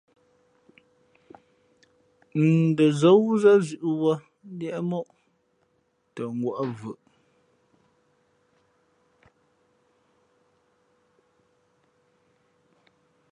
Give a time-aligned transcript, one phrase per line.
[2.45, 4.13] N dαzά wúzᾱ zʉ̌ʼ wuᾱ
[4.57, 5.07] liēʼ ̀móʼ
[6.15, 6.99] tα ngwα̌ʼ ̀mvʉʼ.